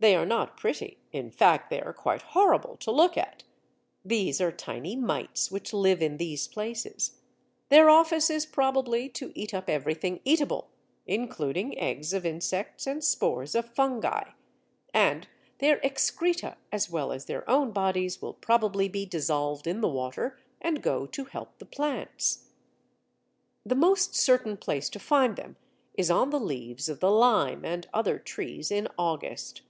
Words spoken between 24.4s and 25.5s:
place to find